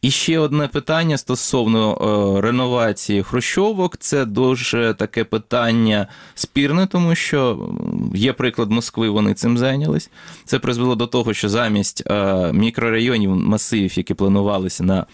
І 0.03 0.11
ще 0.11 0.39
одне 0.39 0.69
питання 0.69 1.19
стосовно 1.19 1.95
е, 1.95 2.41
реновації 2.41 3.23
хрущовок. 3.23 3.97
Це 3.97 4.25
дуже 4.25 4.63
таке 4.72 5.24
питання 5.24 6.07
спірне, 6.35 6.87
тому 6.87 7.14
що 7.14 7.68
є 8.14 8.33
приклад 8.33 8.70
Москви, 8.70 9.09
вони 9.09 9.35
цим 9.35 9.59
зайнялись. 9.59 10.11
Це 10.44 10.59
призвело 10.59 10.94
до 10.94 11.07
того, 11.07 11.35
що 11.35 11.48
замість 11.48 12.03
е, 12.07 12.53
мікрорайонів, 12.53 13.31
масивів, 13.31 13.98
які 13.98 14.14
планувалися 14.14 14.85
на 14.85 15.07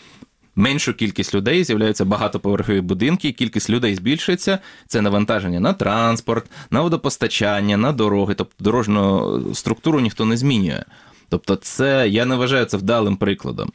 меншу 0.56 0.94
кількість 0.94 1.34
людей, 1.34 1.64
з'являються 1.64 2.04
багатоповерхові 2.04 2.80
будинки, 2.80 3.32
кількість 3.32 3.70
людей 3.70 3.94
збільшується. 3.94 4.58
Це 4.86 5.00
навантаження 5.00 5.60
на 5.60 5.72
транспорт, 5.72 6.46
на 6.70 6.80
водопостачання, 6.80 7.76
на 7.76 7.92
дороги. 7.92 8.34
Тобто 8.34 8.64
дорожню 8.64 9.40
структуру 9.54 10.00
ніхто 10.00 10.24
не 10.24 10.36
змінює. 10.36 10.84
Тобто, 11.28 11.56
це 11.56 12.08
я 12.08 12.24
не 12.24 12.36
вважаю 12.36 12.64
це 12.64 12.76
вдалим 12.76 13.16
прикладом. 13.16 13.72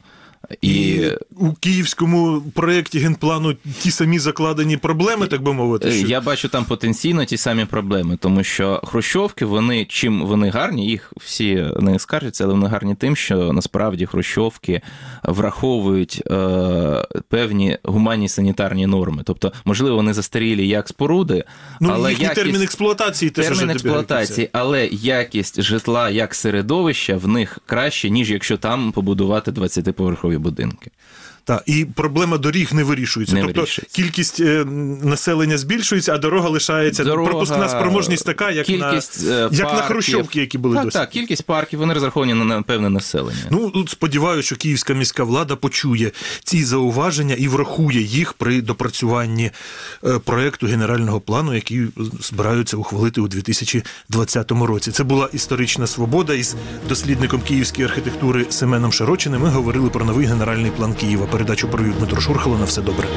І, 0.61 0.85
І 0.85 1.11
у 1.37 1.53
київському 1.53 2.41
проєкті 2.53 2.99
генплану 2.99 3.55
ті 3.79 3.91
самі 3.91 4.19
закладені 4.19 4.77
проблеми, 4.77 5.27
так 5.27 5.41
би 5.41 5.53
мовити. 5.53 5.91
Що... 5.91 6.07
Я 6.07 6.21
бачу 6.21 6.49
там 6.49 6.65
потенційно 6.65 7.25
ті 7.25 7.37
самі 7.37 7.65
проблеми, 7.65 8.17
тому 8.21 8.43
що 8.43 8.81
хрущовки, 8.83 9.45
вони 9.45 9.85
чим 9.85 10.25
вони 10.25 10.49
гарні, 10.49 10.87
їх 10.87 11.13
всі 11.17 11.65
не 11.79 11.99
скаржаться, 11.99 12.43
але 12.43 12.53
вони 12.53 12.67
гарні 12.67 12.95
тим, 12.95 13.15
що 13.15 13.53
насправді 13.53 14.05
хрущовки 14.05 14.81
враховують 15.23 16.23
е, 16.31 17.07
певні 17.29 17.77
гуманні 17.83 18.29
санітарні 18.29 18.87
норми. 18.87 19.21
Тобто, 19.25 19.53
можливо, 19.65 19.95
вони 19.95 20.13
застарілі 20.13 20.67
як 20.67 20.87
споруди, 20.87 21.43
Ну, 21.79 21.91
але 21.93 22.09
їхній 22.09 22.23
якість... 22.23 22.43
термін 22.43 22.61
експлуатації 22.61 23.31
теж 23.31 23.47
Термін 23.47 23.69
експлуатації, 23.69 24.49
але 24.51 24.87
якість 24.87 25.61
житла 25.61 26.09
як 26.09 26.35
середовища 26.35 27.17
в 27.17 27.27
них 27.27 27.59
краще, 27.65 28.09
ніж 28.09 28.31
якщо 28.31 28.57
там 28.57 28.91
побудувати 28.91 29.51
20-поверхові 29.51 30.34
будинки. 30.37 30.91
Та, 31.45 31.61
і 31.65 31.85
проблема 31.95 32.37
доріг 32.37 32.73
не 32.73 32.83
вирішується. 32.83 33.35
Не 33.35 33.41
тобто 33.41 33.61
вирішується. 33.61 33.95
кількість 33.95 34.39
е, 34.39 34.65
населення 35.03 35.57
збільшується, 35.57 36.13
а 36.13 36.17
дорога 36.17 36.49
лишається. 36.49 37.03
Дорога, 37.03 37.29
пропускна 37.29 37.69
спроможність 37.69 38.25
така, 38.25 38.51
як 38.51 38.65
кількість, 38.65 39.27
на, 39.27 39.45
е, 39.45 39.49
як 39.51 39.73
на. 39.73 39.81
Хрущовки, 39.81 40.39
які 40.39 40.57
були 40.57 40.75
так, 40.75 40.85
досі. 40.85 40.97
Так, 40.97 41.09
кількість 41.09 41.43
парків, 41.43 41.79
вони 41.79 41.93
розраховані 41.93 42.33
на, 42.33 42.45
на 42.45 42.61
певне 42.61 42.89
населення. 42.89 43.47
Ну, 43.51 43.69
тут 43.69 43.89
сподіваюся, 43.89 44.45
що 44.45 44.55
київська 44.55 44.93
міська 44.93 45.23
влада 45.23 45.55
почує 45.55 46.11
ці 46.43 46.63
зауваження 46.63 47.35
і 47.35 47.47
врахує 47.47 48.01
їх 48.01 48.33
при 48.33 48.61
допрацюванні 48.61 49.51
е, 50.05 50.19
проекту 50.19 50.67
генерального 50.67 51.21
плану, 51.21 51.53
який 51.53 51.87
збираються 52.19 52.77
ухвалити 52.77 53.21
у 53.21 53.27
2020 53.27 54.51
році. 54.51 54.91
Це 54.91 55.03
була 55.03 55.29
історична 55.33 55.87
свобода 55.87 56.33
із 56.33 56.55
дослідником 56.89 57.41
київської 57.41 57.87
архітектури 57.87 58.45
Семеном 58.49 58.91
Широчиним. 58.91 59.41
Ми 59.41 59.49
говорили 59.49 59.89
про 59.89 60.05
новий 60.05 60.25
генеральний 60.25 60.71
план 60.71 60.93
Києва. 60.93 61.27
Передачу 61.35 61.67
провів 61.67 61.97
Дмитро 61.97 62.21
Шурхало. 62.21 62.57
На 62.57 62.65
все 62.65 62.81
добре. 62.81 63.07